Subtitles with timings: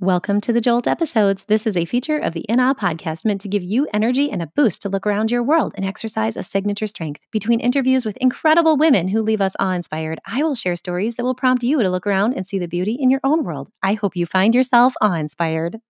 [0.00, 1.46] Welcome to the Jolt episodes.
[1.46, 4.40] This is a feature of the In Awe podcast meant to give you energy and
[4.40, 7.22] a boost to look around your world and exercise a signature strength.
[7.32, 11.24] Between interviews with incredible women who leave us awe inspired, I will share stories that
[11.24, 13.70] will prompt you to look around and see the beauty in your own world.
[13.82, 15.80] I hope you find yourself awe inspired.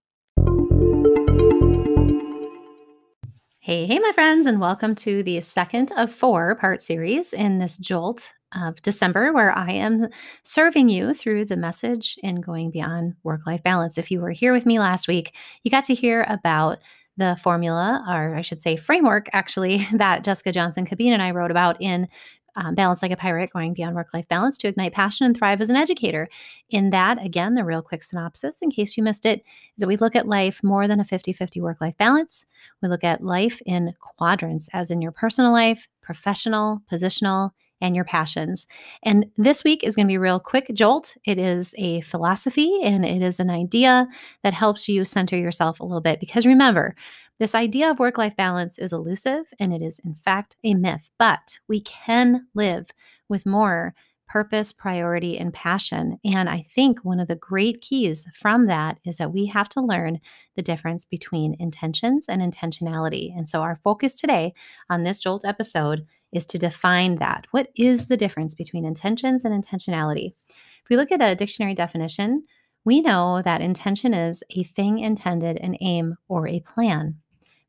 [3.61, 7.77] Hey, hey, my friends, and welcome to the second of four part series in this
[7.77, 10.09] Jolt of December, where I am
[10.43, 13.99] serving you through the message in going beyond work life balance.
[13.99, 16.79] If you were here with me last week, you got to hear about
[17.17, 21.51] the formula, or I should say, framework, actually, that Jessica Johnson Cabeen and I wrote
[21.51, 22.09] about in
[22.57, 25.61] um, Balance Like a Pirate Going Beyond Work Life Balance to Ignite Passion and Thrive
[25.61, 26.29] as an Educator.
[26.71, 29.97] In that, again, the real quick synopsis, in case you missed it, is that we
[29.97, 32.47] look at life more than a 50 50 work life balance.
[32.83, 38.05] We look at life in quadrants, as in your personal life, professional, positional, and your
[38.05, 38.67] passions.
[39.03, 41.17] And this week is going to be real quick jolt.
[41.25, 44.09] It is a philosophy and it is an idea
[44.43, 46.21] that helps you center yourself a little bit.
[46.21, 46.95] Because remember,
[47.39, 51.09] this idea of work life balance is elusive and it is, in fact, a myth,
[51.19, 52.89] but we can live
[53.29, 53.95] with more
[54.29, 56.19] purpose, priority, and passion.
[56.25, 59.81] And I think one of the great keys from that is that we have to
[59.81, 60.21] learn
[60.55, 63.37] the difference between intentions and intentionality.
[63.37, 64.53] And so, our focus today
[64.91, 67.47] on this Jolt episode is to define that.
[67.51, 70.35] What is the difference between intentions and intentionality?
[70.49, 72.45] If we look at a dictionary definition,
[72.85, 77.17] we know that intention is a thing intended, an aim, or a plan.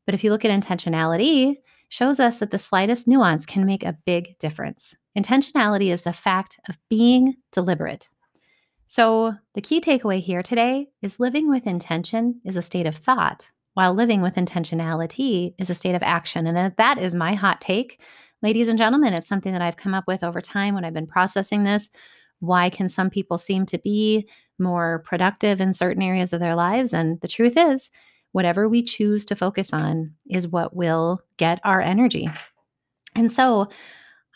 [0.06, 1.56] But if you look at intentionality,
[1.88, 4.96] shows us that the slightest nuance can make a big difference.
[5.18, 8.08] Intentionality is the fact of being deliberate.
[8.86, 13.50] So, the key takeaway here today is living with intention is a state of thought,
[13.74, 16.46] while living with intentionality is a state of action.
[16.46, 18.00] And that is my hot take
[18.42, 21.06] ladies and gentlemen, it's something that I've come up with over time when I've been
[21.06, 21.90] processing this.
[22.40, 26.94] Why can some people seem to be more productive in certain areas of their lives?
[26.94, 27.90] And the truth is,
[28.32, 32.30] whatever we choose to focus on is what will get our energy.
[33.14, 33.68] And so,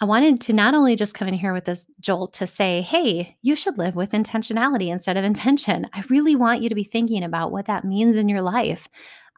[0.00, 3.36] I wanted to not only just come in here with this jolt to say, hey,
[3.42, 5.86] you should live with intentionality instead of intention.
[5.92, 8.88] I really want you to be thinking about what that means in your life.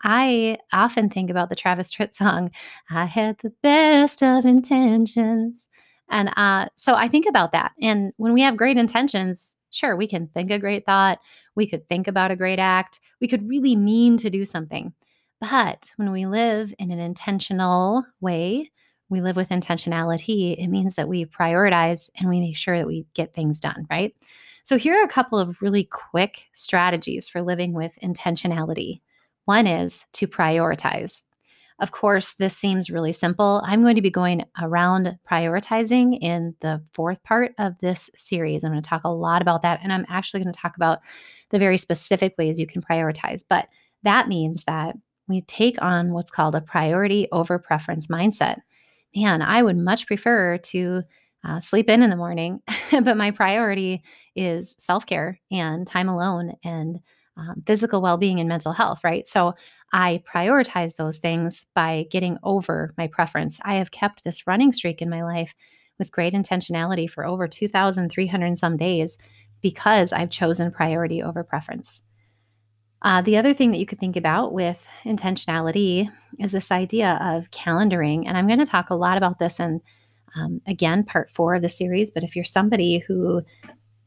[0.02, 2.50] I often think about the Travis Tritt song,
[2.90, 5.68] I had the best of intentions.
[6.08, 7.72] And uh, so I think about that.
[7.80, 11.18] And when we have great intentions, sure, we can think a great thought.
[11.54, 13.00] We could think about a great act.
[13.20, 14.92] We could really mean to do something.
[15.40, 18.70] But when we live in an intentional way,
[19.08, 23.06] we live with intentionality, it means that we prioritize and we make sure that we
[23.14, 24.14] get things done, right?
[24.64, 29.00] So, here are a couple of really quick strategies for living with intentionality.
[29.46, 31.24] One is to prioritize.
[31.78, 33.62] Of course, this seems really simple.
[33.66, 38.64] I'm going to be going around prioritizing in the fourth part of this series.
[38.64, 39.80] I'm going to talk a lot about that.
[39.82, 41.00] And I'm actually going to talk about
[41.50, 43.44] the very specific ways you can prioritize.
[43.46, 43.68] But
[44.04, 44.96] that means that
[45.28, 48.60] we take on what's called a priority over preference mindset.
[49.14, 51.02] Man, I would much prefer to
[51.44, 54.02] uh, sleep in in the morning, but my priority
[54.34, 57.00] is self care and time alone and
[57.36, 59.26] um, physical well being and mental health, right?
[59.26, 59.54] So
[59.92, 63.60] I prioritize those things by getting over my preference.
[63.64, 65.54] I have kept this running streak in my life
[65.98, 69.19] with great intentionality for over 2,300 some days
[69.62, 72.02] because I've chosen priority over preference.
[73.02, 77.50] Uh, the other thing that you could think about with intentionality is this idea of
[77.50, 78.24] calendaring.
[78.26, 79.80] And I'm going to talk a lot about this in,
[80.34, 82.10] um, again, part four of the series.
[82.10, 83.42] But if you're somebody who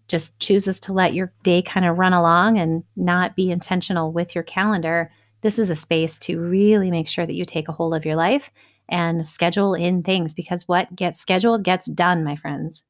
[0.09, 4.35] just chooses to let your day kind of run along and not be intentional with
[4.35, 5.11] your calendar,
[5.41, 8.15] this is a space to really make sure that you take a hold of your
[8.15, 8.51] life
[8.89, 12.83] and schedule in things because what gets scheduled gets done, my friends.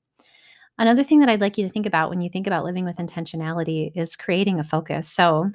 [0.78, 2.96] Another thing that I'd like you to think about when you think about living with
[2.96, 5.12] intentionality is creating a focus.
[5.12, 5.52] So,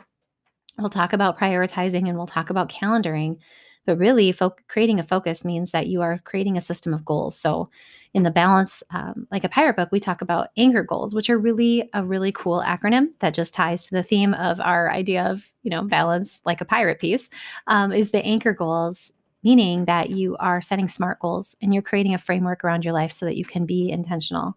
[0.79, 3.39] we'll talk about prioritizing and we'll talk about calendaring,
[3.87, 7.39] but really, fo- creating a focus means that you are creating a system of goals.
[7.39, 7.71] So,
[8.15, 11.37] in the balance, um, like a pirate book, we talk about anchor goals, which are
[11.37, 15.53] really a really cool acronym that just ties to the theme of our idea of,
[15.65, 17.29] you know, balance like a pirate piece.
[17.67, 19.13] Um, is the anchor goals,
[19.43, 23.11] meaning that you are setting smart goals and you're creating a framework around your life
[23.11, 24.57] so that you can be intentional.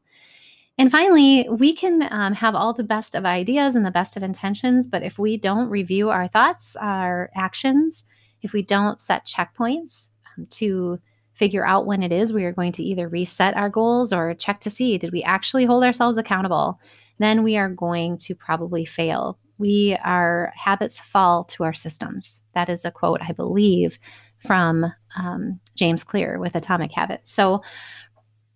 [0.78, 4.22] And finally, we can um, have all the best of ideas and the best of
[4.22, 8.04] intentions, but if we don't review our thoughts, our actions,
[8.44, 11.00] if we don't set checkpoints um, to
[11.38, 14.60] figure out when it is we are going to either reset our goals or check
[14.60, 16.80] to see did we actually hold ourselves accountable,
[17.20, 19.38] then we are going to probably fail.
[19.60, 22.42] We our habits fall to our systems.
[22.54, 24.00] That is a quote I believe
[24.40, 24.86] from
[25.16, 27.32] um, James Clear with Atomic Habits.
[27.32, 27.62] So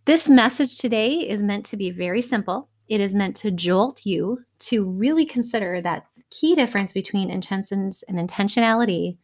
[0.06, 2.70] this message today is meant to be very simple.
[2.88, 8.18] It is meant to jolt you to really consider that key difference between intentions and
[8.18, 9.18] intentionality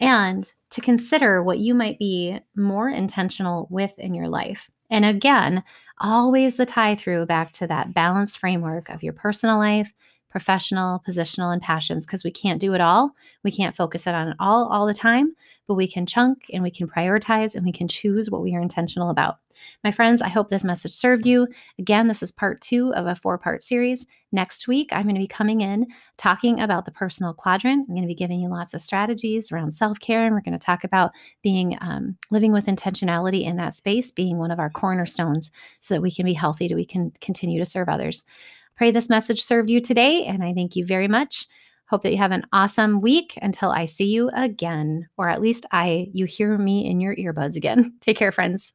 [0.00, 4.70] and to consider what you might be more intentional with in your life.
[4.90, 5.62] And again,
[5.98, 9.92] always the tie through back to that balanced framework of your personal life,
[10.34, 13.12] professional, positional, and passions because we can't do it all.
[13.44, 15.32] We can't focus it on it all all the time,
[15.68, 18.60] but we can chunk and we can prioritize and we can choose what we are
[18.60, 19.36] intentional about.
[19.84, 21.46] My friends, I hope this message served you.
[21.78, 24.06] Again, this is part two of a four part series.
[24.32, 25.86] Next week, I'm going to be coming in
[26.16, 27.86] talking about the personal quadrant.
[27.88, 30.58] I'm going to be giving you lots of strategies around self care, and we're going
[30.58, 31.12] to talk about
[31.44, 36.02] being um, living with intentionality in that space being one of our cornerstones so that
[36.02, 38.24] we can be healthy, so we can continue to serve others.
[38.76, 41.46] Pray this message served you today, and I thank you very much.
[41.88, 45.66] Hope that you have an awesome week until I see you again, or at least
[45.70, 47.94] I you hear me in your earbuds again.
[48.00, 48.74] Take care, friends.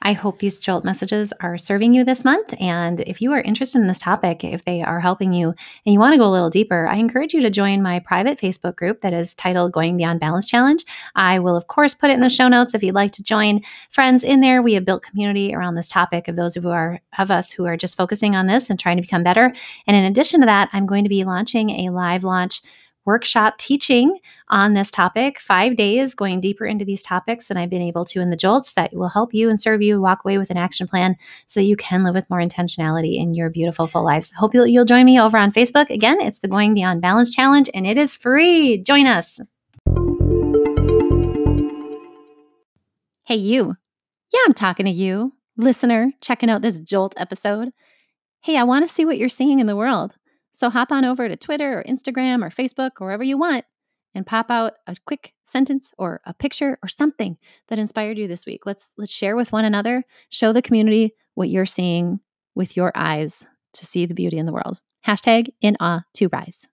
[0.00, 2.54] I hope these Jolt messages are serving you this month.
[2.60, 5.98] And if you are interested in this topic, if they are helping you and you
[5.98, 9.00] want to go a little deeper, I encourage you to join my private Facebook group
[9.00, 10.84] that is titled Going Beyond Balance Challenge.
[11.16, 13.60] I will, of course, put it in the show notes if you'd like to join
[13.90, 14.62] friends in there.
[14.62, 17.76] We have built community around this topic of those who are of us who are
[17.76, 19.52] just focusing on this and trying to become better.
[19.86, 22.62] And in addition to that, I'm going to be launching a live launch
[23.08, 24.18] workshop teaching
[24.50, 28.20] on this topic, five days going deeper into these topics than I've been able to
[28.20, 30.86] in the Jolts that will help you and serve you walk away with an action
[30.86, 31.16] plan
[31.46, 34.30] so that you can live with more intentionality in your beautiful full lives.
[34.36, 35.88] Hope you'll, you'll join me over on Facebook.
[35.88, 38.76] Again, it's the Going Beyond Balance Challenge and it is free.
[38.82, 39.40] Join us.
[43.24, 43.74] Hey, you.
[44.34, 47.70] Yeah, I'm talking to you, listener, checking out this Jolt episode.
[48.42, 50.14] Hey, I want to see what you're seeing in the world.
[50.58, 53.64] So hop on over to Twitter or Instagram or Facebook or wherever you want
[54.12, 57.38] and pop out a quick sentence or a picture or something
[57.68, 58.66] that inspired you this week.
[58.66, 62.18] Let's let's share with one another, show the community what you're seeing
[62.56, 64.80] with your eyes to see the beauty in the world.
[65.06, 66.66] Hashtag in awe to rise.